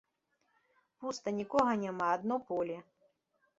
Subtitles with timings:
[1.03, 2.77] Пуста, нікога няма, адно поле.